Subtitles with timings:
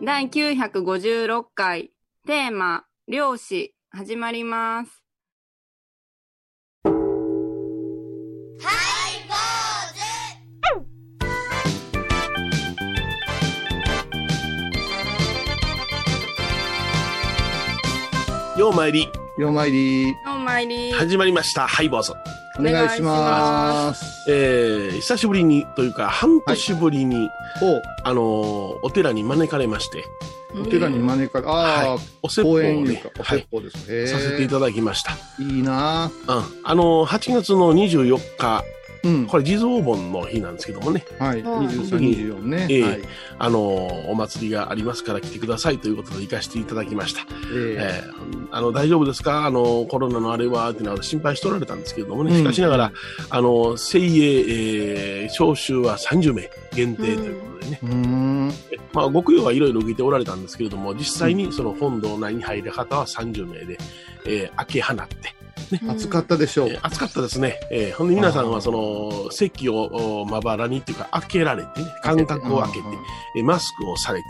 [0.06, 1.92] 第956回
[2.28, 5.04] テーマ漁師始まります。
[18.60, 19.08] よう参り、
[19.40, 20.92] よまいり、お参り。
[20.92, 21.66] 始まりました。
[21.66, 22.12] ハイボーズ。
[22.60, 24.30] お願いします。
[24.30, 27.30] えー、久しぶりに、というか、半年ぶりに、
[27.64, 30.04] お、あのーお寺に招かれまして、
[30.62, 33.96] お寺に招かれ、ああ、お説法をねか、、おはい説、法ですね。
[34.00, 35.14] へえさせていただきました。
[35.42, 36.44] いいなうん。
[36.66, 38.66] あのー8月の24日、
[39.04, 39.26] うん。
[39.28, 41.42] これ地蔵盆の日なんですけどもね、はい。
[41.44, 42.68] はい23、24ね。
[42.70, 43.02] ええはい。
[43.40, 47.22] あのーお祭りがありますから来てくださいということで行かせていただきました。
[47.54, 49.46] ええーあの、大丈夫ですか？
[49.46, 52.92] あの、コロナのあれは、っていうのは心配しておられたんですけれどもね、うんしかしながら、
[53.30, 54.46] あの、精鋭、
[55.24, 58.52] えー、招集は30名限定ということでね、えうーん。
[58.94, 63.78] まあ、ご供養はいろいろ受けておられたんですけれども、実際にその本堂内に入る方は30名で、
[64.26, 65.16] えー、開け放って、
[65.90, 66.70] 暑かったでしょう。
[66.70, 66.74] え。
[66.74, 67.60] ー暑かったですね。
[67.72, 72.86] えー、ほんで皆さんはその、席をおまばらにっていうか、開けられてね、間隔を空けて、
[73.38, 74.26] えーマスクをされて、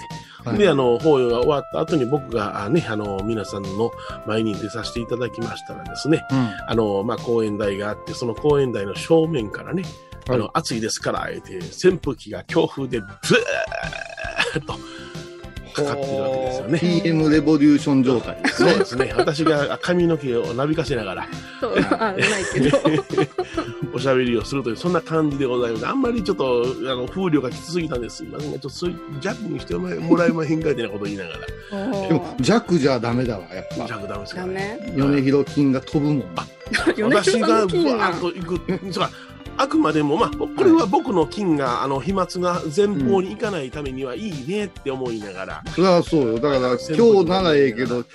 [0.50, 0.58] はい。
[0.58, 3.92] で、あの、法要が終わった後に僕があね、あの、皆さんの
[4.26, 6.50] 前に出させていただきましたらですね、うん。
[6.68, 9.84] あの、まあ、公園台があって、その公園台の正面からね、
[10.28, 10.40] あはい。
[10.40, 13.10] の、暑いですから、あえて、扇風機が強風でブー
[14.60, 14.74] ッと
[15.84, 16.80] かかってるわけですよね。
[16.80, 18.86] PM レボリューション状態ですねそうで。
[18.86, 19.14] すね。
[19.16, 21.28] 私が髪の毛をなびかせながら、
[21.60, 22.78] そう、あ、ないけど。
[23.94, 25.88] おしゃべりをするという、そんな感じでございます。
[25.88, 28.18] あんまりちょっと、あの、風量がきつすぎたんです。
[28.18, 33.88] すいませんが、ちょっとそういう弱にしてもらえまへんかいってなことを言いながら、でも弱じゃダメだわ、やっぱ。
[33.88, 34.94] 弱ダメですかダらね。
[34.96, 36.26] メ米広金が飛ぶもん。
[37.02, 39.10] 私がわーっと行く、そうか
[39.58, 46.36] あくまでも、まあ、これは僕の菌が、あの、飛沫が前方に行かないためにはいいねって思いながら、それはそうよ。
[46.40, 48.06] だから、今日ならええけど、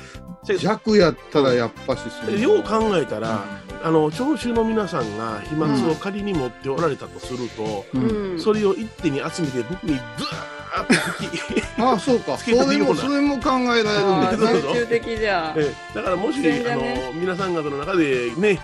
[0.58, 2.40] 弱やったらやっぱしそう。
[2.40, 3.44] よう考えたら、
[3.82, 7.98] あの、聴衆の皆さんが飛沫を仮に持っておられたとすると、う。
[7.98, 8.40] うんん。
[8.40, 12.36] それを一手に集めて僕にブワーッと吹き、ああ、そうか。
[12.38, 14.60] つそれも、それも考えられるんあーですね。
[14.62, 15.54] 集中的じゃ。
[15.56, 18.60] ええだからもし、ねの、皆さん方の中でね、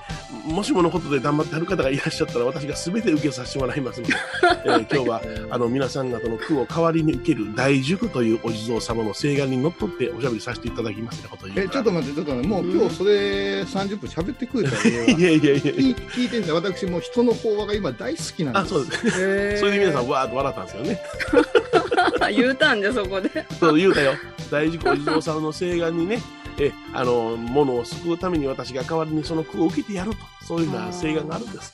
[0.46, 4.14] もしものことで頑張ってはる方がいらっしゃったら、私が全て受けさせてもらいますので、
[4.66, 18.74] ええ今日は、あの、皆さん方の句を代わりに受ける大塾というお地蔵様の請願にのっとっておしゃべりさせていただきますことえ、ちょっと待って、ちょっと待って、もう今日それ30分喋ってくれたら いやいやいや聞い聞いてんだ私もう人の法話が今大好きなんです。
[18.74, 19.58] あ、そうです。
[19.58, 21.00] それで皆さんわーっと笑ったんですよね。
[22.60, 23.30] ターンじゃそこで。
[23.58, 24.12] そう言うたよ。
[24.50, 26.22] 大塾お地蔵様の請願にね、
[26.60, 30.18] え、あの、物を救うために私が代わりにその句を受けてやると。
[30.50, 31.72] そういうような請願があるんです。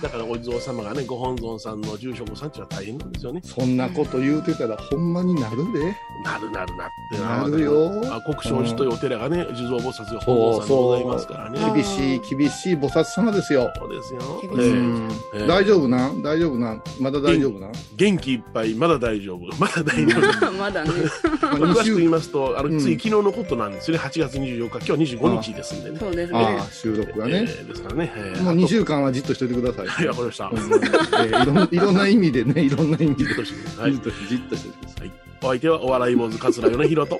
[0.00, 3.40] だからお地蔵様がね、ご本尊さんの住職さんっていうのは大変なんですよね。
[3.44, 5.96] そんなこと言うてたらほんまになるで。
[6.24, 11.74] なるなるなってなるよあ国生寺というお寺がね、地蔵菩薩が本尊さんでございますからね。
[11.74, 13.72] 厳しい、厳しい菩薩様ですよ。
[13.76, 14.20] そうですよ。
[14.44, 17.66] えうんええ大丈夫なん大丈夫なんまだ大丈夫な？
[17.66, 19.40] ん元気いっぱい、まだ大丈夫。
[19.58, 20.52] まだ大丈夫。
[20.52, 20.90] まだね。
[20.90, 23.98] 詳しく言いますと、あの、うんつい昨日のことなんですね。
[23.98, 25.98] 8月24日、今日25日ですんでね。
[25.98, 27.38] そうですあねあ。、収録がえね。
[27.40, 28.12] ーですからね。
[28.16, 29.86] えーもう2週間はじっとしといてください。
[29.86, 30.50] は い、わかりました。
[30.52, 33.24] えーいろんいろんな意味でね、いろんな意味で。
[33.24, 35.00] じっとしてくださいじっとしじっとしてください。
[35.00, 35.12] はい。
[35.42, 37.18] お相手はお笑い坊主桂米広と。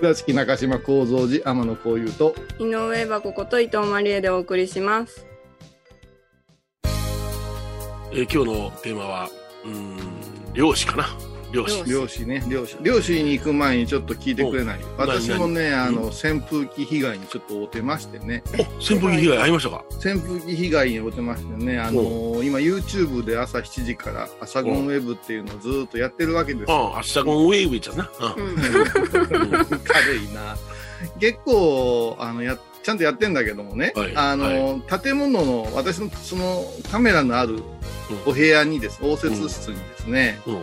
[0.00, 5.26] 倉敷中島幸三寺天野幸雄と、井上箱こと伊藤マリエでお送りします。
[8.12, 9.28] えー今日のテーマは、
[9.64, 9.96] うーん、
[10.52, 11.06] 漁師かな。
[11.54, 11.84] 漁師。
[11.84, 12.76] 漁師ね、漁師。
[12.82, 14.80] 漁師に行く前にちょっと聞いてくれない？
[14.98, 18.42] お私もね、何あの、扇風機被害にちょっと遭ってましてね。
[18.80, 19.84] 扇風機被害ありましたか？
[20.04, 26.92] 扇風機被害に遭ってましてね、あのー今 YouTube で朝7時から朝ゴンウェブっていうのをずーっとやってるわけですよ。
[26.94, 28.10] ああ、明日ゴンウェイウェイちゃんな。
[28.36, 28.56] ううんん。
[29.84, 30.56] 軽いな。
[31.20, 37.62] 結構、あの、や、ちゃんとやってんだけどもね、はいあの、建物の、私のそのカメラのある
[38.26, 40.58] お部屋にです、応接室にですね、うん。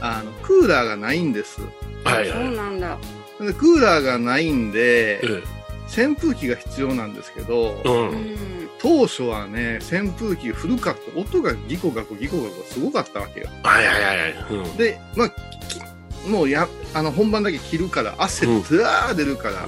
[0.00, 1.56] あの、クーラーがないんです。
[1.56, 1.66] そう
[2.04, 2.56] はいはい。
[2.56, 2.98] なんだ。
[3.40, 5.42] でクーラーがないんで、え
[5.86, 7.92] 扇風機が必要なんですけど、えう。
[7.92, 8.56] うんん。
[8.78, 11.18] 当初はね、扇風機古かった。
[11.18, 13.48] 音がギコガコギコガコすごかったわけよ。
[13.62, 14.34] はいはいはいはい。
[14.50, 14.76] うん。
[14.76, 15.80] で、まあ、き
[16.28, 19.66] もうや、あの、本番だけ着るから、汗うんずらー出るから、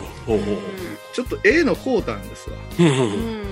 [1.12, 2.56] ちょっと A のコータんですわ。
[2.78, 2.82] う。
[2.82, 3.48] うんううんん。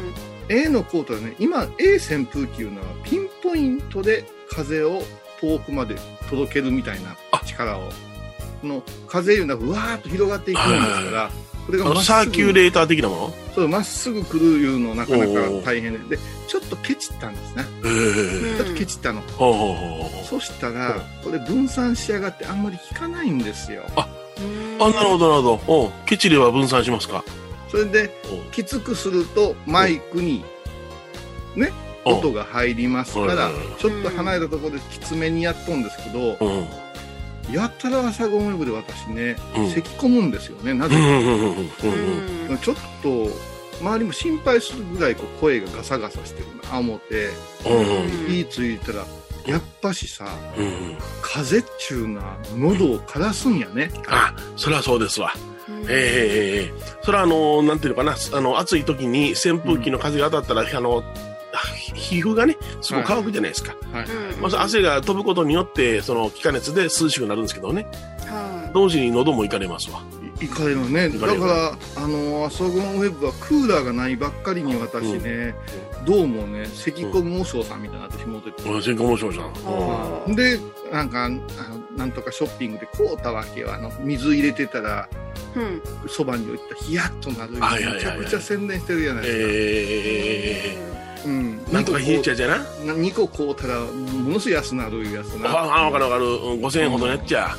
[0.48, 5.02] A のコートはね、今 A 扇風機いうのはピンポイントで風を
[5.40, 5.96] 遠くまで
[6.28, 7.90] 届けるみたいな力を。
[8.62, 11.30] この風いうのはうわーっと広がっていくもんですから、
[11.66, 13.34] これがまっすぐサーキュレーター的なもの？
[13.54, 15.32] そうまっすぐ来るいうのなかなか
[15.64, 16.16] 大変で。
[16.16, 17.88] でちょっとケチったんですねえ
[18.54, 19.22] えちょっとケチったの、
[20.24, 23.82] そしたらこれ分散しやがってあんまり効かないんですよ。
[23.96, 25.92] うあ、なるほど、なるほど。
[26.06, 27.24] ケチれば分散しますか？
[27.68, 28.10] それで
[28.52, 30.44] きつくするとマイクに
[31.56, 31.72] ね
[32.10, 33.54] 音が入りますからうん。
[33.78, 36.48] ちょっと離れたところできつめにやっとんですけどう
[37.50, 37.54] ん。
[37.54, 39.70] やったら朝ごめぶで私ねうん。
[39.70, 41.02] 咳込むんですよねなぜうん。
[41.02, 41.10] うん。
[41.10, 41.48] うん。
[41.48, 42.48] うん。
[42.50, 42.56] うん。
[42.56, 43.28] かちょっと
[43.80, 47.28] 周りも心配するぐらいこう声がガサガサしてるな思って
[47.68, 48.26] うん。
[48.28, 49.04] 言いついたら
[49.46, 50.26] やっぱしさ
[50.56, 50.64] うん。
[50.64, 50.96] うん。
[51.22, 53.58] 風邪っちゅうな喉を枯らすん。
[53.58, 55.32] やねあ、それはそうですわ。
[55.88, 57.78] ええええそれはあの、なん。
[57.78, 61.04] ていうのかな、あの、暑い時に扇風機の風が当たったら、あの、
[61.94, 63.74] 皮膚がね、すごく乾くじゃないですか。
[63.92, 64.06] はい。
[64.40, 67.86] まず汗が飛ぶことによって、その気化熱で涼しくなるんですけどね、
[68.26, 70.02] は同時に喉もいかれますわ。
[70.40, 71.08] いかれるね。
[71.08, 75.54] だからあのアソゴンウェブはクーラーがないばっかりに私ね、
[76.04, 79.52] どうもね咳込む和尚さんみたいになってしもうてて、うん、全国面白いじゃん。
[79.52, 80.60] はで
[80.92, 81.40] なんかあの
[81.96, 83.72] なんとかショッピングで買うたわけよ。
[83.72, 85.08] あの水入れてたら
[85.54, 85.82] うん。
[86.08, 87.52] そばに置いたらヒヤッとなる。
[87.52, 90.95] めちゃくちゃ宣伝してるじゃないですか、え
[91.26, 92.56] うんえなんとか冷えちゃうじゃな？
[92.58, 92.64] な
[92.94, 96.24] 2個買うたらものすごい安なるいうやつなあ、あ、わかるわかる。
[96.24, 97.56] うん5000円ほどのやっちゃ。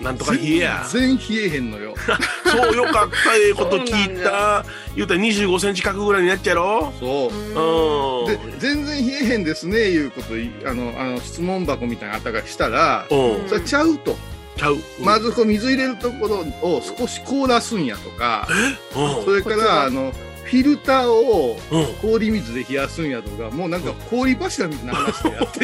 [0.00, 0.84] なんとか冷えや。
[0.90, 1.94] 全然冷えへんのよ
[2.44, 4.64] そうよかった、ええこと聞いた。
[4.94, 6.92] 言うたら25センチ角ぐらいになっちゃやろ？
[7.00, 8.26] そううん。
[8.26, 13.48] で全然冷えへんですねいうこといあのあの質問箱みたいなのあったからしたらうん。
[13.48, 14.16] それちゃうと
[14.58, 14.76] ちゃう。
[15.02, 18.46] まずこう水入れるところを少し凍らすんやとか
[18.94, 19.24] うん。
[19.24, 20.12] それからあの
[20.46, 21.86] フィルターをうん。
[22.00, 25.60] 氷水で冷やすんやとかもうなんか氷柱みたいな話でやって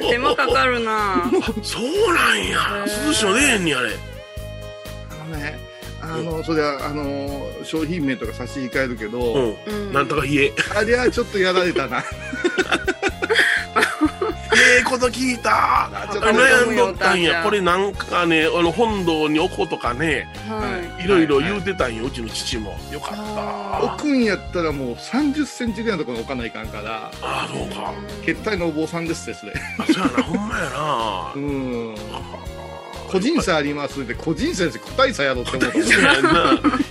[0.10, 1.30] 手間かかるな
[1.62, 3.90] そうなんや涼しいの出えへんにあれ。
[5.10, 5.58] あのね
[6.00, 9.56] あのそれはあの商品名とか差し控えるけど、うん。
[9.66, 10.52] うんなんとか冷え。
[10.76, 12.02] あれはちょっとやられたな
[14.54, 15.88] ええこと聞いた。
[16.12, 17.42] ちょっと悩んどったんや。
[17.42, 22.76] これなんかね、あの本堂に置こうとかね、はいろいろ言うてたんよ、うちの父も。
[22.92, 23.82] よかった。
[23.94, 27.92] 置くんやったらもう30センチぐらいのところに置かないかんからああ、そうか。
[28.24, 31.38] 決体のお坊さんですってそれあそうやな、ほんまやなう。
[31.38, 31.94] ん
[33.12, 35.78] 個人差ありますって個人差です個体差やろって思った。
[35.78, 35.80] い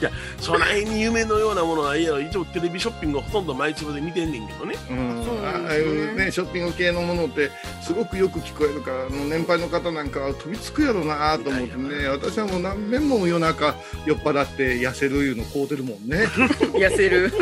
[0.01, 2.21] や、そないに夢のようなものはいやろ。
[2.21, 4.75] 一応テレビショッピングをほとんど毎日で見てんねんけどね。
[4.89, 7.49] うんああいうねショッピング系のものって
[7.81, 13.75] すごくよく聞こえるからあの年配の方なんかは飛びつくやろうなと思ってね私はもう何遍も夜中
[14.05, 16.25] 酔っ払って痩せるいうの買うてるもんね
[16.73, 17.33] 痩せる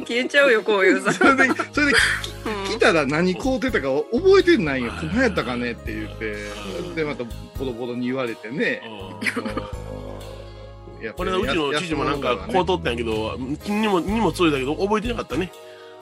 [0.00, 1.12] 消えちゃうよこういうさ。
[1.14, 1.92] それでそれで
[2.46, 2.78] うん。
[2.78, 4.92] 来たら何買うてたか覚えてないよ。
[4.92, 6.36] 何やったかねって言って。
[6.94, 8.82] でまたボロボロに言われてね。
[11.16, 15.52] こりれうちの父もなんかこう取ったんやけど、にも荷物取れたけど覚えてなかったね。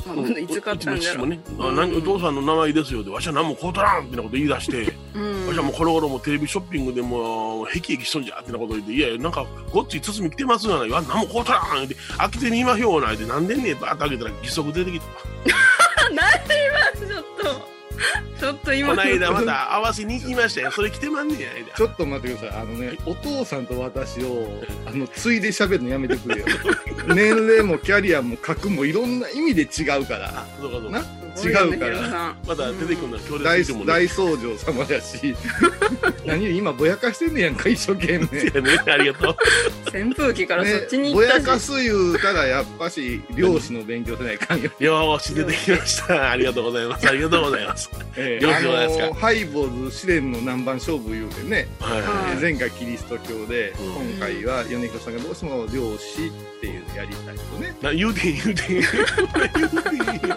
[0.06, 1.26] まあいつ買ったんろう。
[1.26, 5.46] ね、あ何お父さんの名前ですよって、わしは何もこう取らんってなこと言い出して、うん。
[5.48, 11.84] わしはもうこの頃もテレビショッピングでもう、へきへきしとんじゃってなこと言って、いやなんかごっつい包み来てますよな、何もこう取らん。
[11.84, 15.04] って、開けてみまひょうなって、なんでんねんバーッと開けたら義足出てきた。
[15.04, 16.14] ちょっと
[18.38, 20.70] ちょっと今この間また合わせに行きましたよ。
[20.70, 21.48] それ来てまんねんや。
[21.76, 22.60] ちょっと待ってください。
[22.62, 26.46] あのね、お父さんと私を、あの、ついで喋るのやめてくれよ。
[27.14, 30.46] 年齢もキャリアも格もいろんな意味で違うから。
[30.60, 31.25] そうかそうなか。
[31.44, 33.86] 違うからまた出てくるのは強大烈。
[33.86, 35.36] 大僧正様やし。
[36.26, 38.26] 何よ今ぼやかしてんねやんか、一生懸命。
[38.92, 39.36] ありがとう。
[39.96, 44.70] 扇風機からそっちに行ったし、やかす言うたらやっぱし漁師の勉強せないかんよ。
[44.80, 46.30] よーし出てきました。
[46.30, 47.08] ありがとうございます。
[47.08, 47.90] ありがとうございます。
[48.16, 57.76] え漁師でございますかあのハイボーズ試練の南蛮勝負言うてね、はい前回キリスト教で、うん今回は米彦さんがどうしても漁師っていうのやりたいとね。
[57.82, 60.36] な言うてん言うてん言うてんよ。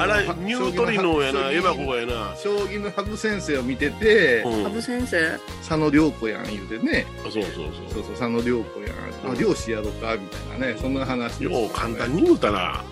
[0.00, 2.34] あら、ニュートリノやな、エバコがやな。
[2.36, 4.64] 将棋の羽生先生を見てて、うん。
[4.64, 5.38] 羽生先生？
[5.58, 8.90] 佐野涼子やん言うてね、そうそうそそうそう、佐野涼子やん、
[9.26, 9.32] うん。
[9.32, 11.50] あ漁師やろかみたいなね、そんな話う。
[11.50, 12.84] よう簡単に言うたな。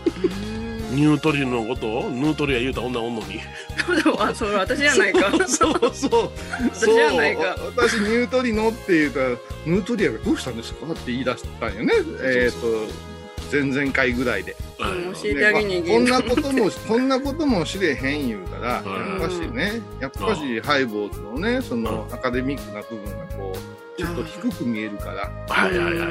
[0.92, 3.40] ニュートリノのことをヌートリア言うた女おんのに。
[4.20, 5.30] あそれ私じゃないか。
[5.48, 6.30] そうそう、
[6.70, 7.56] 私じゃないか。
[7.58, 9.28] そう私ニュートリノって言うたら、
[9.64, 13.11] ヌートリアがどうしたんですかって言い出したんよね、えっ、と、
[13.52, 14.56] 前々回ぐらいで。
[14.80, 26.06] うん教えてあげに行こんなことも、 こんなことも知れへん言うたら、うんやっぱしね、やっぱしハイボーズのね、そのアカデミックな部分がこう、ちょっと低く見えるから、はいはいは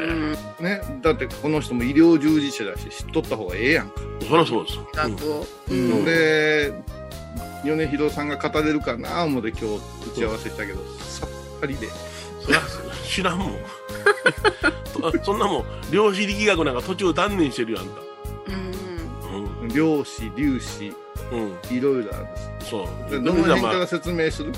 [0.59, 3.93] いね、だってこの人も医療従事者だし、知っとった方がええやんか。
[4.21, 4.79] そりゃそうです。
[4.93, 6.73] 学をうんで、
[7.65, 11.29] 米広さんが語れるかな思って今日打ち合わせしたけど、さっ
[11.59, 11.87] ぱりで。
[12.41, 12.61] そりゃ
[13.07, 13.55] 知らんもん。
[15.19, 18.01] そそんなもん、量子力学なんか途中断念してるよ、あんた。
[19.31, 19.63] うん。
[19.63, 19.67] うん。
[19.69, 20.93] 量子粒子
[21.31, 21.77] うん。
[21.77, 23.11] いろいろあるんですそう。
[23.11, 24.51] でどの辺まあから説明する？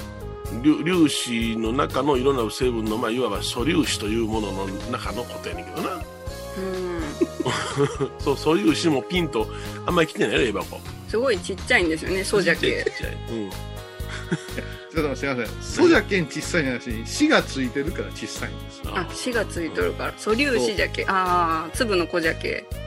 [0.62, 5.96] 粒粒子の中のいろんな成分の、まあ、いわば素粒子というものの中のことやねんけどな。
[5.96, 6.04] うん。
[8.20, 9.48] そう、素粒子もピンと
[9.86, 10.80] あんまり来てないよ、エバコ。
[11.08, 12.90] すごいちっちゃいんですよね、ソジャケち。
[12.90, 13.18] っちゃい。
[13.32, 13.50] うん。
[14.94, 20.14] ちょっとすいませんソジャケン小さい話に死がついてるから小さいんですあ、死がついとるから。
[20.18, 21.04] 素粒子じゃけ。
[21.08, 22.64] ああ、粒の子じゃけ。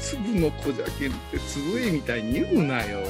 [0.00, 3.00] 粒の子じゃけんって粒絵みたいに言うなよ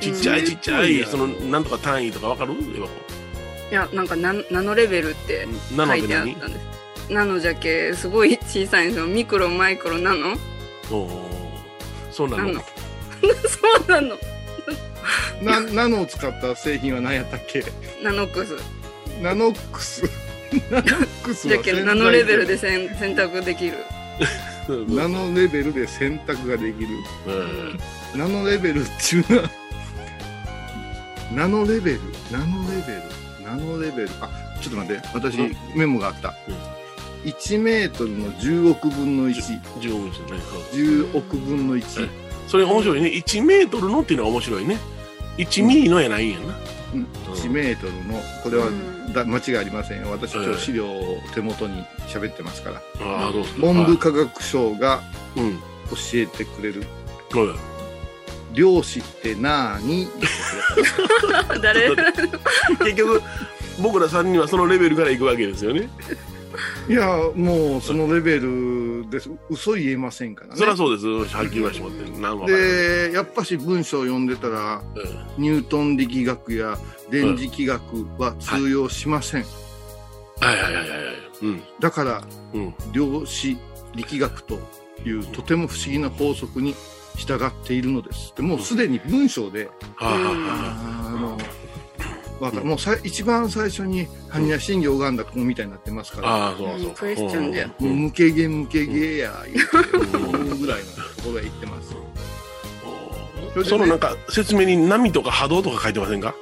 [0.00, 2.54] ちっちゃいちっちゃい、うんその、なんとか単位とかわかる？
[2.54, 2.56] い
[3.70, 6.64] や、なんかナナノレベルってなの書いてあったんです。
[7.12, 9.06] ナノじゃけ、すごい小さいんですよ。
[9.06, 10.36] ミクロ、マイクロ、ナノ？
[10.90, 11.08] おー
[12.10, 12.60] そうなの？
[12.60, 12.64] そ
[13.86, 14.18] うなの。
[15.42, 17.64] なナノを使った製品は何やったっけ？
[18.02, 18.56] ナノックス。
[19.22, 20.02] ナノックス。
[20.70, 23.74] ナノックスはじゃけ、ナノレベルで選選択できる。
[24.88, 26.88] ナノレベルで選択ができる。
[27.26, 28.18] うん。
[28.18, 29.50] ナノレベルっていうのは
[31.34, 32.00] ナノレベル？
[32.30, 33.02] ナノレベル？
[33.44, 34.10] ナノレベル？
[34.20, 34.30] あ
[34.62, 35.08] ちょっと待って。
[35.12, 35.56] 私うん。
[35.76, 37.30] メモがあった、うん。
[37.30, 40.40] 1メートルの10億分の110十分ですよね。
[41.12, 41.18] そう。
[41.18, 42.08] 億分の1、
[42.46, 43.08] それ面白いね。
[43.08, 44.78] 1メートルのっていうのが面白いね。
[45.38, 46.44] 1ミリのやないんやな。
[46.94, 47.06] うん。
[47.34, 49.12] 1メートルのこれはうん。
[49.12, 50.10] だ間違いありませんよ。
[50.10, 52.82] 私今ええ日資料を手元に喋ってますから。
[53.00, 53.50] ああ、どうぞ。
[53.58, 55.02] 文部科学省が
[55.36, 55.58] うん。
[55.90, 56.82] 教えてくれる。
[57.32, 57.54] は
[58.52, 58.56] い。
[58.56, 60.08] 量子ってなーに？
[61.60, 61.90] 誰？
[62.84, 63.22] 結局、
[63.80, 65.88] 僕ら3人はそのレベルから行くわけですよね。
[66.88, 71.34] いやもうそのレベルです嘘言えませんからねそりゃそうです。
[71.34, 72.52] はっきり言わしてもらって。
[72.52, 74.82] るでやっぱし文章を読んでたら
[75.38, 76.78] ニュートン力学や
[77.10, 79.44] 電磁気学は通用しません、
[80.40, 81.14] はいはいはいはいはい。
[81.42, 81.62] うん。
[81.80, 82.74] だからうん。
[82.92, 83.56] 量子
[83.94, 84.58] 力学と
[85.04, 86.74] いうとても不思議な法則に
[87.16, 89.70] 従っているのですでもうすでに文章で、は
[90.00, 91.38] あ、はあはあの
[92.40, 96.78] わかもうさ一番最初に般若心経を拝んだ子みたいになってますかあ、ら、ああ、そうそう。
[96.88, 97.86] うんクエスチョンでうん。
[97.88, 99.62] もう無形限無形限や言
[100.02, 100.86] うて思うぐらいの
[101.16, 101.94] ところへ行ってます。
[103.68, 106.34] そのなんか説明に波とか波動とか書いてませんか？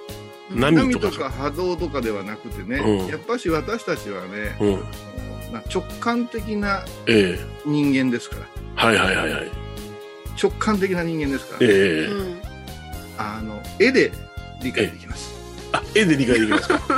[0.50, 1.10] 波波とか。
[1.10, 3.06] とか波動とかではなくてね、うん。
[3.08, 5.52] やっぱし私たちはね、うん。
[5.52, 7.46] な直感的なええ。
[7.66, 8.46] 人間ですから。
[8.74, 9.50] はいはいはいはい。
[10.42, 12.06] 直感的な人間ですから、ええ。
[12.06, 12.42] うん。
[13.18, 14.10] あの絵で
[14.62, 15.31] 理解できます、
[15.72, 16.80] あ、絵で理解できますか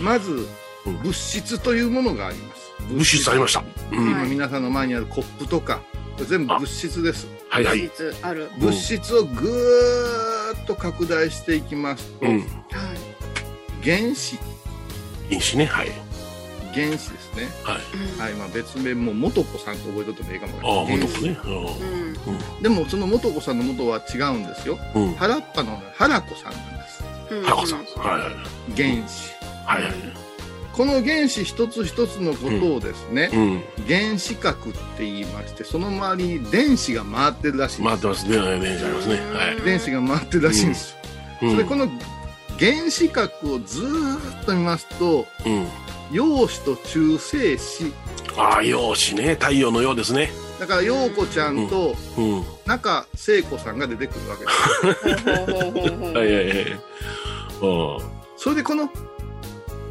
[0.00, 0.46] まず
[0.86, 3.64] うん物質というものがあります物質ありました。
[3.92, 4.10] うん。
[4.10, 5.82] 今皆さんの前にあるコップとか
[6.18, 7.82] 全部物質ですはいはい。
[7.82, 8.50] 物質ある。
[8.54, 12.38] うん物質をぐーっと拡大していきますと、うん。
[12.40, 12.46] はい。
[13.82, 14.36] 原子
[15.30, 15.64] いいしね。
[15.66, 15.92] はい。
[16.74, 17.80] 原子ですねはい。
[18.14, 21.36] うんはいまあ別名もう元子さんと覚えとってもいいかもああ、元子ね。
[21.46, 25.02] うんでもその元子さんの元は違うんですようん。
[25.08, 25.14] うん。
[25.14, 27.78] 原っぱの原子さんなんですうんハコさん。
[27.78, 27.84] は
[28.18, 28.32] いはい。
[28.76, 29.34] 原子
[29.66, 29.92] はいはい。
[30.72, 33.62] この原子一つ一つのことをですね、うん。
[33.86, 38.58] 原子核って言いましてその周りに電子が回ってるらしいんです回ってますね。
[38.60, 39.14] 電車ありますね。
[39.14, 39.60] はい。
[39.62, 41.04] 電子が回ってるらしいんです、うん
[41.40, 41.88] それでこの
[42.58, 45.66] 原子核をずーっと見ますとうん。
[46.12, 47.92] 陽子と中性子
[48.36, 49.34] ああ、陽子ね。
[49.34, 50.30] 太陽のようですね。
[50.58, 52.44] だから陽子ちゃんとうん。
[52.66, 55.20] 中聖子さんが出てくるわけです。
[58.36, 58.90] それでこの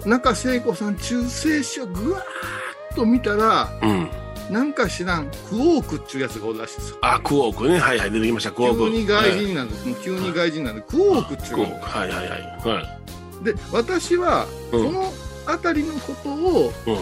[0.05, 4.09] 中聖子さん中性子をぐわーっと見たらうん。
[4.51, 7.79] なんか知らんクオークっていうやつがおるらしいですよあ、クオークね。
[7.79, 8.11] はいはい。
[8.11, 8.51] 出てきました。
[8.51, 8.91] クオーク。
[8.91, 11.59] 急に外人になる、もう急に外人になるクオークっていう。
[11.81, 12.75] はいはいはい。
[12.75, 13.45] はい。
[13.45, 16.97] で私はうんこの辺りのことをうん。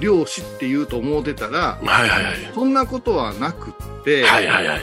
[0.00, 2.34] 量子って言うと思ってたらはいはいはい。
[2.54, 4.80] そんなことはなくって、はいはいはい。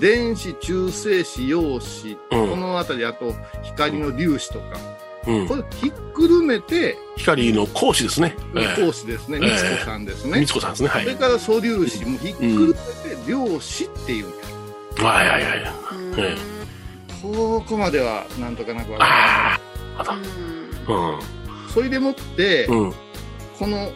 [0.00, 4.78] 電子中性子陽子、うんこの辺りあと光の粒子とか、
[5.26, 5.56] うんこ。
[5.56, 8.36] れひっくるめて光の講師ですね。
[8.54, 10.88] 光子ですね、ええみつこさんですね、みつこさんですね。
[10.90, 11.04] はい。
[11.04, 12.76] それから素粒子もひっくるめて
[13.26, 15.72] 量子っていうんや、はいはいはい。
[17.22, 19.60] ここまではなんとかなくわかああ。
[19.98, 20.12] また。
[20.12, 21.37] うん
[21.72, 22.92] それでもって、うん。
[23.58, 23.90] この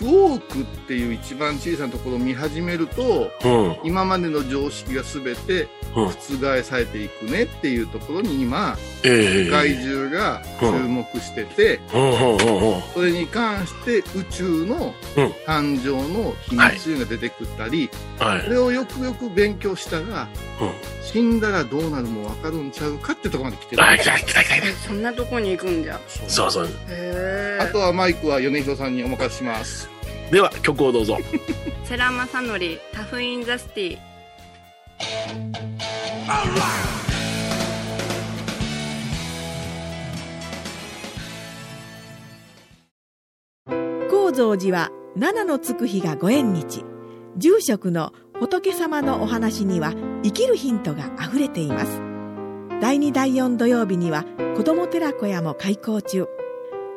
[0.00, 3.76] クオークっていう一番小さなところを見始めるとうん。
[3.84, 12.82] 今までの常識が全てうん覆されていくねっていうところに今、ええ世界中が注目してて、うんうんうんうん。
[12.94, 18.50] それに関して宇宙のうん誕生の秘密が出てくったり、はいそ。
[18.50, 20.10] れをよくよく勉強したら、うん
[21.02, 23.82] 死んだらどうなるもわかるんちゃうかってところまで来てる。
[24.86, 25.98] そんなとこに行くんじゃ。
[26.28, 26.68] そうそう。
[26.88, 29.89] へあとはマイクは米広さんにお任せします。
[30.30, 31.18] では、曲をどうぞ。
[31.84, 33.98] 世良正則、タフインザシティ。
[44.08, 46.84] 高蔵寺は七のつく日がご縁日。
[47.36, 52.00] 住職の仏様のお話には生きるヒントがあふれています。
[52.80, 54.24] 第2第4土曜日には
[54.56, 56.28] 子ども寺小屋も開校中。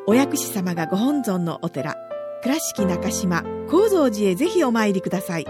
[0.06, 1.96] お薬師様がご本尊のお寺
[2.44, 5.46] 倉敷中島・高蔵寺へぜひお参りください。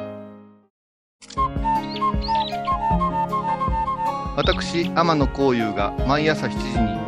[4.36, 6.56] 私天野幸雄が毎朝7時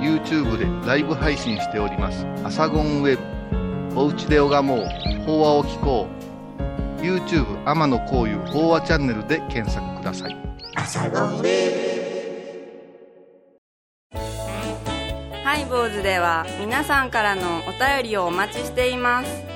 [0.03, 3.23] に YouTube でライブ配信しております「アサゴンウェブ」
[4.01, 4.87] 「おうちで拝もう。
[5.25, 6.09] 法話を聞こ
[6.99, 10.37] う」YouTube 天野幸雄法話チャンネルで検索ください。
[15.45, 19.56] ハイボーズでは皆さんからのお便りをお待ちしています。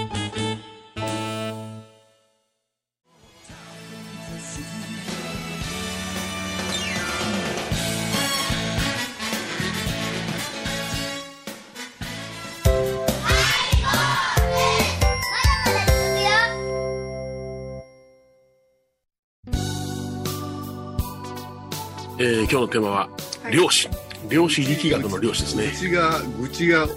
[22.21, 23.09] えー今日のテーマは、
[23.43, 23.89] はい漁師。
[24.29, 25.71] 漁師力学の漁師ですね愚。
[25.71, 26.87] 痴が愚痴が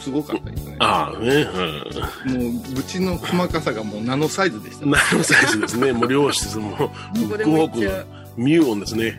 [0.00, 1.48] すごかったですねああね、
[2.28, 2.52] うん。
[2.54, 5.92] もう愚痴の細かさがもうナノサイズでしたねナノサイズですね。
[5.92, 6.58] もう漁師です。
[6.58, 6.90] もう、こ
[7.30, 8.06] こでもごく言っちゃう。
[8.36, 9.18] ミューオンですね。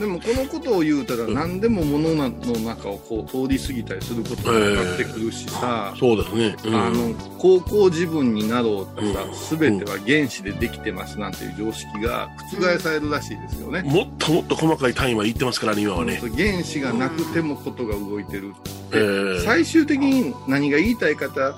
[0.00, 6.56] でもこのことを言うたら何でも物の中をこう通り過ぎたりすることが分かってくるしさ、そうですね。
[6.64, 9.22] うん、あの高校自分になろうとさ、
[9.52, 9.58] うん。
[9.58, 13.82] 全ては原子でできてますなんていう常識が覆されるらしいですよね。
[13.82, 16.18] もっともっと細かい単位まで言ってますからね、今はね。
[16.34, 18.54] 原子がなくてもことが動いてる
[18.92, 21.54] えー最終的に何が言いたい方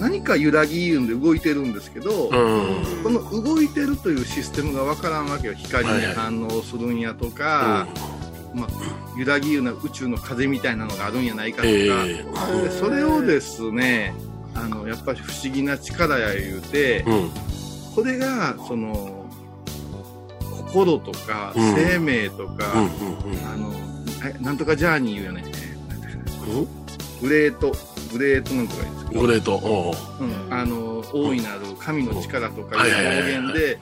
[0.00, 3.02] 何か揺らぎ言うんで動いてるんですけど、うん。
[3.02, 7.86] この動いてるというシステムがわからんわけよ光にはいはい反応するんやとか、
[8.54, 8.68] まあ、
[9.18, 12.24] 揺らぎ言うな宇宙の風みたいなのがあるんやないかとか、え
[12.62, 14.14] でそれをですね
[14.54, 17.30] あのやっぱり不思議な力や言うてー、うん。
[17.94, 19.28] これがその
[20.68, 22.56] 心とかうん生命とうん。
[22.56, 22.88] か、うん。
[23.52, 23.72] あの
[24.24, 25.44] えなんとかジャーニー言うよね
[26.48, 26.66] うん？
[27.20, 27.72] グレート
[28.12, 29.54] グレートなんとか言うんですけどグレート。
[29.54, 30.26] おうう。
[30.26, 33.38] ん、あの大いなる神の力とかはいいうはいはいはい。
[33.38, 33.78] 表現で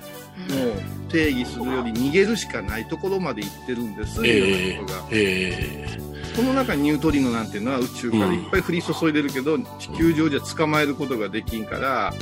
[0.55, 5.05] もう定義するより逃げるしかないところまで行ってるんです、いろんえなことが。
[5.11, 12.13] えー、この中にニュートリノなんていうのは宇宙からいっぱい降り注いでるけど、地球上じゃ捕まえることができんから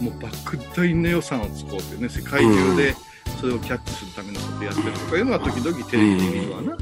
[0.00, 2.94] もう莫大な予算を使うてね世界中で
[3.40, 6.76] それをキャッチするためのことやってるとかいうのは時々テレビで見るわな、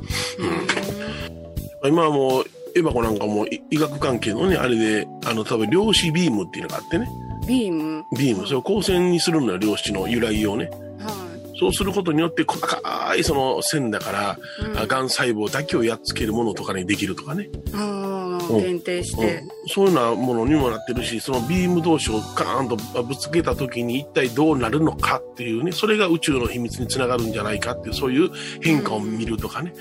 [1.88, 7.08] 今はもう、エバコなんかも医医学関係のね、あれで、あの、多分量子ビームっていうのがあってね。
[7.46, 8.04] ビーム？
[8.16, 10.70] ビーム、それを光線にするのよ、量子の由来をね。
[11.00, 14.70] はそうすることによって、細かいその線だから、い。
[14.70, 17.50] うんあがん細胞だけをやっつけるものとかにできるとかね。
[17.74, 19.42] ああ、うん限定しうんて。
[19.68, 28.30] そういうようなものにもなってるし、そのビーム同士をカーンとぶつけた時に一体どうなるのかっていうね、それが宇宙の秘密につながるんじゃないかっていう、そういう
[28.60, 29.72] 変化を見るとかね、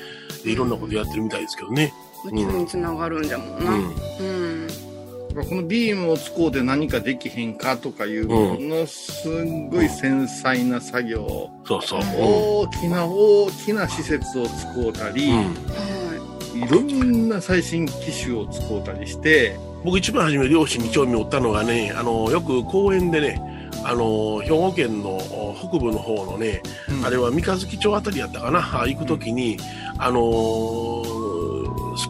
[0.43, 1.93] でいろんなことやってるみたいですけどね。
[2.25, 3.71] 宇宙につながるんじゃもんな。
[3.71, 3.83] うん。
[3.83, 4.67] うん。
[5.47, 9.27] このビームを使うて何かできへんかとかいうものす
[9.69, 12.01] ごい繊細な作業をそうそう。
[12.01, 15.37] 大きな大きな施設を使うたり、うん。
[15.37, 16.01] は
[16.53, 29.57] いろんな最新機種を使うたりして、僕一番初め漁師に興味を持ったのがね、あの、よく公園でね、あの、兵庫県のお北部の方のね、うんあれは三日月町あたりやったかな、あ行くときに、
[29.97, 31.30] あのース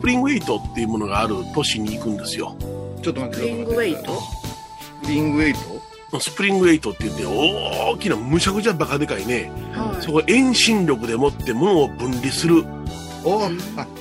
[0.02, 2.56] プリングウェイトっていうものがある都市に行くんですよ。
[3.02, 4.22] ちょっと待ってスプリングウェイト？
[4.92, 6.20] スプリングウェイト？
[6.20, 10.04] スプリングウェイトって言って、大きな、むちゃくちゃバカでかいね、はい。
[10.04, 12.66] そこ遠心力でもって物を分離する。
[13.24, 13.50] おあ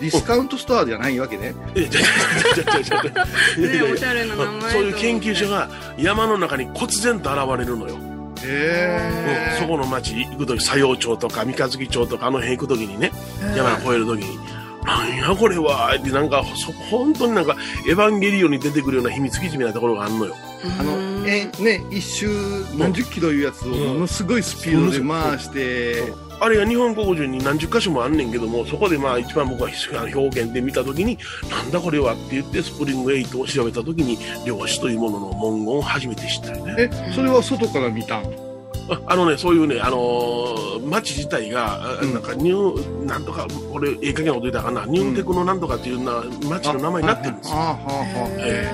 [0.01, 1.55] ディスカウントストアじゃないわけね。
[1.77, 7.97] え、じゃじゃじゃじゃじゃじゃねおしゃれな名前そういう研究所が山の中に忽然と現れるのよ。
[8.43, 13.13] へうんそこの町行くとき、佐用町とか三日月町とかあの辺行くときにね、
[13.55, 14.39] 山越えるときに、
[14.85, 15.95] なんやこれは。
[15.99, 17.57] ってなんか、そ本当になんか、
[17.89, 20.35] エヴァンゲリオンに出てくるような秘密基地みたいなところがあるのよ。
[20.79, 20.93] あの
[21.27, 22.29] えね一周
[22.77, 29.71] 何十キロいうやつをものすごいスピードで回して、あれが日本国中に何十箇所もあんねんけども、そこでまあ一番僕は
[30.15, 31.19] 表現で見たときに、
[31.51, 36.91] なんだこれはって言って、スプリングエイトを調べたときに、漁師というものの文言を初めて知ったよね。
[36.93, 38.50] えそれは外から見たん？
[38.91, 47.57] ああのね、そういうね、あのー町自体が、あうんなんかニュー、なんとか、俺、ええ加減なこと言ったかな、ニューテクのなんとかっていうな、町の名前になってるんですよ。
[47.57, 48.71] ああはあはえ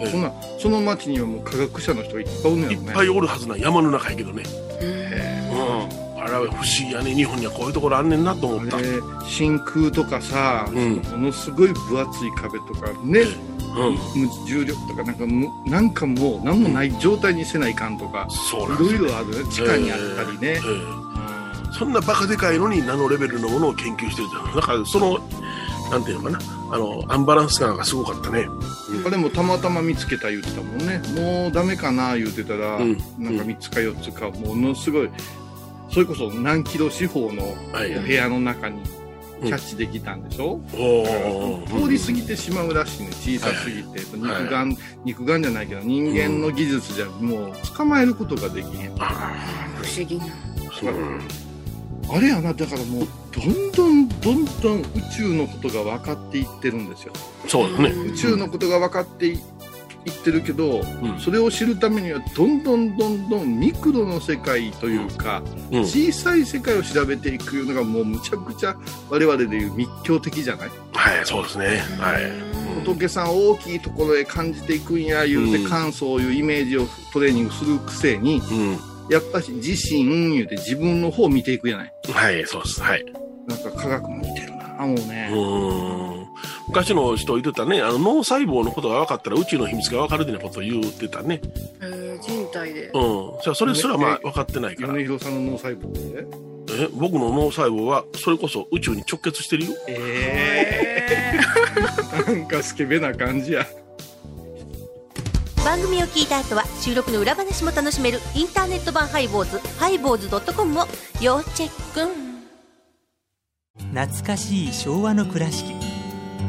[0.00, 4.42] えあそんなその町にはもう科学者の人がいっぱいおるんやろねいっぱいおるはずな山の中やけどね。
[4.80, 6.22] へうん。
[6.22, 7.14] あれは不思議やね。
[7.14, 8.78] 日本にはこういうところあんねんなと思った。
[9.26, 13.22] 真空とかさ、うんものすごい分厚い壁とかね、
[13.76, 14.22] うん。
[14.22, 19.04] 無重力とかなんかむなんかもう何もない状態にせないかんとか、いろいそうなんですよ。
[19.06, 19.50] ろあるね。
[19.50, 20.60] 地下にあったりね、ええ
[21.72, 24.56] そんなバカでかいのにナノレベルのものを研究してるじゃん。
[24.56, 25.18] だからその、
[25.90, 26.38] なんていうのかな、
[26.72, 28.46] あの、アンバランス感がすごかったね。
[29.06, 31.00] あれもたまたま見つけた言ってたもんね。
[31.14, 32.98] もうダメかな言うてたら、うん。
[33.18, 35.10] なんか3つか4つかものすごい
[35.90, 37.94] それこそ何キロ四方のはい。
[37.94, 38.82] 部屋の中に
[39.40, 41.82] キャッチできたんでしょ、おー。
[41.84, 43.08] 通り過ぎてしまうらしいね。
[43.10, 49.32] 小さすぎて、肉眼、肉眼じゃないけど人間の技術じゃもう捕まえることができへん、あ
[49.82, 50.24] 不思議な。
[50.24, 51.16] ーう。
[51.16, 51.20] ん
[52.12, 54.84] あれやなだからもうどんどんどんどん宇
[55.16, 57.12] 宙のことが分かっていってるんですよ。
[57.46, 57.90] そうですね。
[58.12, 59.38] 宇宙のことが分かってい
[60.06, 65.82] いってるけど、うんそれを知るためにはどんどんどんどんミクロの世界というか、うん。
[65.82, 68.74] 小さい世界を調べていくのがもうむちゃくちゃ
[69.10, 70.70] 我々でいう密教的じゃない？
[70.92, 71.82] はい、そうですね。
[71.98, 72.84] はい。
[72.84, 78.78] 仏さん大きいところへ感じていくんや言うて、うん感想いうイメージをトレーニングするくせにうん。
[79.10, 81.92] やっぱし自身言うて自分の方を見ていくやない？
[82.10, 82.80] はい、そうです。
[82.80, 83.04] はい。
[83.46, 86.09] なんか科学も似てるなもううね、ーん。
[86.68, 91.40] 昔の人言ってたね、あの脳細胞のことが分かったら宇宙の秘密が分かるってことを言ってたね。
[91.80, 93.40] えー人体でうん。
[93.42, 94.88] じゃあそれすらまあ分かってないから。
[94.92, 96.26] 米広さんの脳細胞で？
[96.72, 99.72] え僕の脳細胞はそれこそ宇宙に直結してるよ。
[99.88, 101.08] え
[102.26, 103.66] え なんかスケベな感じや
[105.64, 110.86] 番組を聞いた後は収録の裏話も楽しめるインターネット版ハイボーズハイボーズドットコムを
[111.20, 112.30] 要チェック
[113.94, 115.89] 懐かしい昭和の倉敷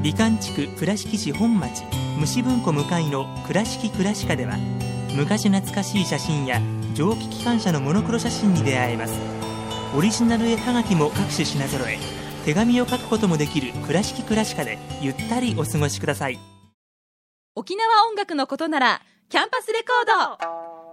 [0.02, 1.84] 美観地区倉敷市本町
[2.18, 4.58] 虫文庫向かいの「倉敷倉歯科」では
[5.16, 6.60] 昔懐かしい写真や
[6.96, 9.14] 蒸気機関車のモノクロ写真に出会えます。
[9.96, 12.00] オリジナル絵はがきも各種品揃え
[12.46, 16.40] 手紙を書くこともできる「倉敷倉歯科」でゆったりお過ごしください。
[17.56, 20.40] 沖縄音楽のことならキャンパスレコー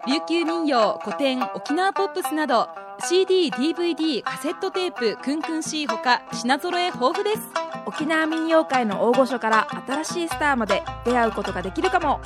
[0.06, 0.12] ド。
[0.12, 2.68] 琉球民謡古典沖縄ポップスなど
[3.08, 7.67] CD/DVD カセットテープクンクン C ほか品揃え豊富です。
[7.88, 12.20] 沖縄民謡界の大御所から新しいスターまで出会うことができるかも。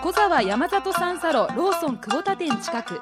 [0.00, 3.00] 小沢山里三佐路ローソン久保田店近く。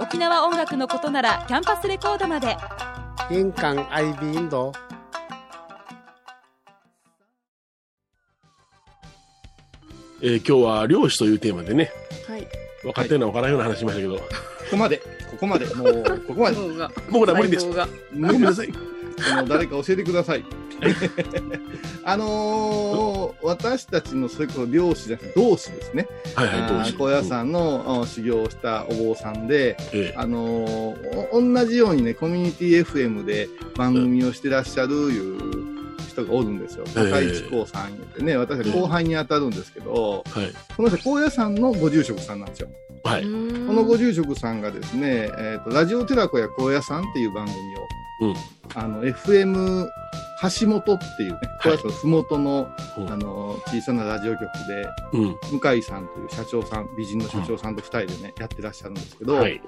[0.00, 2.56] 沖縄音楽のことならキャンパスレコードまで。
[3.30, 4.72] 印港 IB 印度。
[10.22, 11.92] えー今日は漁師というテーマでね、
[12.26, 12.48] はい。
[12.82, 14.22] 分かってるのは分からんような話しましたけど、こ
[14.70, 14.96] こまで。
[15.30, 15.66] ここまで。
[15.66, 16.56] もうここまで。
[17.10, 17.66] 僕ら無理です。
[17.68, 17.74] ご
[18.14, 18.72] めんなさい。
[19.46, 20.61] 誰か教えてください。
[22.04, 26.06] あのー私たちのそれこそ漁師じゃなくて同志ですね。
[26.34, 35.72] はいはい、高野山のあ修行をしたお坊さんで、えあのーお同じようにね、コミュニティ FM で番組をしてらっしゃるいう
[36.08, 36.84] 人がおるんですよ。
[36.88, 40.52] ええ高市光さん言ってね、私は後輩に当たるんですけど、えはい。
[40.76, 42.68] この人、高野山のご住職さんなんですよ。
[43.04, 43.22] はい。
[43.22, 47.56] このご住職さんがですね、えっ、と、ラジオ寺子屋高野山っていう番組
[48.28, 48.34] を、うん
[48.74, 49.88] あの、FM
[50.42, 55.60] 橋本っていうね、高野山のふもとの、うんあの、小さなラジオ局で、うん。
[55.60, 59.60] 向井さんという社長さん、美人の社長さんと二人でね、やってらっしゃるんですけど、はい。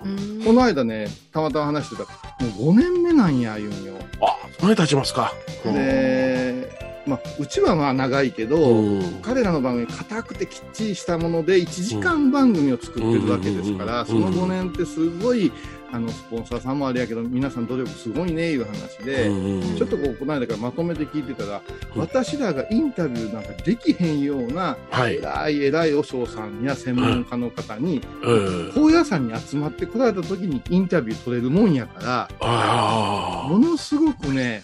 [0.45, 3.95] この間ね、たまたま話してたら、もう5年目なんや、言うんよ。
[4.21, 5.33] あ、それ経ちますか。
[5.65, 15.53] で、まあ、うちはまあ長いけど、うん彼らの番組硬くてきっちりしたもので1時間番組を作ってるわけですから、うんその5年ってすごい、
[15.95, 19.31] あの、スポンサーさんもあれやけど、皆さん努力すごいね、いう話で、
[19.79, 21.63] ちょっとこう、この間からまとめて聞いてたら、
[21.95, 25.19] 私らがインタビューなんかできへんような、はい。
[25.19, 28.73] 偉い偉いお嬢さんや専門家の方に、うん。
[28.75, 34.63] 高野山に集まってこられた時にインタビュー取れるもんやから、あものすごくね、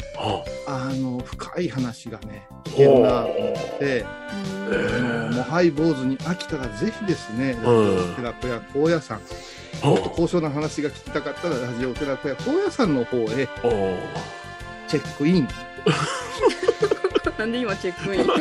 [0.67, 0.89] あ。
[0.89, 7.57] あの、深い話がね、聞けるなと思って、あのもうハイボーズに飽きたらぜひですね、
[8.17, 9.21] 寺子屋高野山、
[9.83, 13.27] もっと高尚な話が聞きたかったら、ラジオ寺子屋高野山の方へ
[14.89, 15.49] チェックイン。
[17.39, 18.27] なんで今チェックイン？
[18.27, 18.35] ま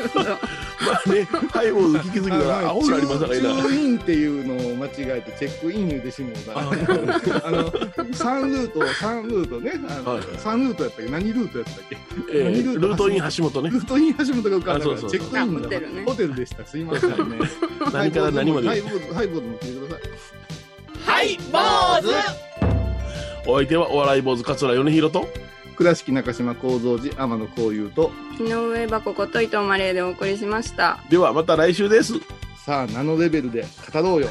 [1.06, 3.50] あね、ハイボーズ聞きすぎたら、アホになりますからチね。
[3.50, 11.12] ューインっていうのを間違えてチェックイン言うてしもうたら、あの、3ルート、3ルートね、あのはい3ルートやったっけ？
[11.12, 11.98] 何ルートやったっけ？
[12.34, 13.10] え何ールート？
[13.10, 13.80] イン橋本ねル。
[13.80, 16.66] ートイン橋本が浮かんだから、チェックインあのホテルねホテルでした。
[16.66, 17.16] すいませんね。
[17.94, 20.39] 何から何までハイボーズ、ハイボーズも聞いてください。
[21.06, 21.60] はい、坊
[22.02, 23.50] 主。
[23.50, 25.28] お相手はお笑い坊主桂米広と、
[25.76, 31.00] 倉敷中島幸三寺天野幸雄と、井上箱こと伊藤マレーでお送りしました。
[31.10, 32.14] ではまた来週です。
[32.66, 34.30] さあ、ナノレベルで語ろうよ。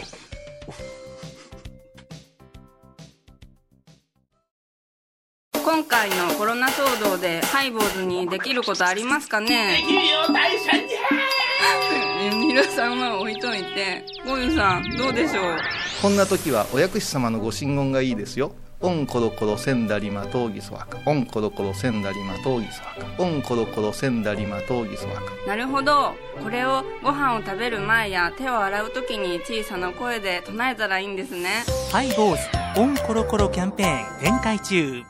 [5.52, 9.80] 今回のコロナ騒動でハイボーズにできることありますかね？
[9.80, 12.46] いいよ大社に。
[12.46, 14.04] 皆さんは置いといて。
[14.26, 15.56] ゴユさんどうでしょう？
[16.00, 18.52] こんな時はお薬師様のご神言がいいですよ。
[18.80, 20.98] オンコロコロセンダリマトウギソワカ。
[21.06, 23.22] オンコロコロセンダリマトウギソワカ。
[23.22, 25.38] オンコロコロセンダリマトウギソワカ。
[25.48, 32.36] なるほどこれをご飯を食べる前や手を洗う時に小さな声で唱えたらいいんですねハイボー
[32.74, 35.02] ズオンコロコロキャンペーン展開中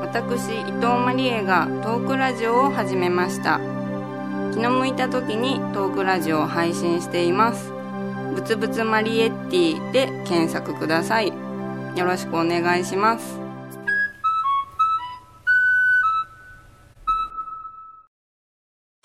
[0.00, 3.58] 私伊藤マリエがトークラジオを始めました
[4.52, 7.73] 気の向いた時にトークラジオを配信しています
[8.34, 13.38] ぶつぶつマリエッティで検索くださいよろしくお願いします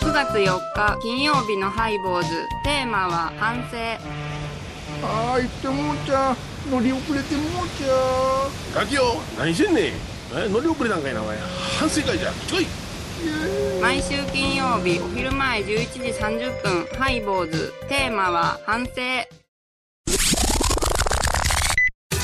[0.02, 2.30] 9月4日金曜日のハイボーズ
[2.64, 3.78] テーマは反省
[5.02, 6.70] あー、行ってもうちゃう。
[6.70, 9.04] 乗り遅れてもうちゃガキよ、
[9.38, 9.86] 何してんねん。
[10.36, 11.38] え乗り遅れなんかいな、お前。
[11.80, 12.32] 反省会じゃ。
[12.48, 12.89] ちょい。
[13.82, 17.74] 毎週金曜日お昼前11時30分ハイボーズ。
[17.88, 18.92] テーマは反省。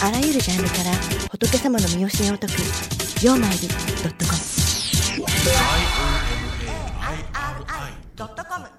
[0.03, 0.91] あらゆるジャンルから
[1.31, 2.53] 仏様の身教えを解く
[3.25, 3.75] 「曜マイルド
[4.09, 4.37] ットコム」
[8.15, 8.74] ドットコム